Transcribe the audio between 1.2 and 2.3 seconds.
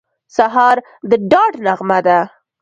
ډاډ نغمه ده.